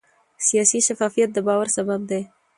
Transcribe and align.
سیاسي 0.47 0.79
شفافیت 0.87 1.29
د 1.33 1.37
باور 1.47 1.67
سبب 1.75 2.01
دی 2.09 2.21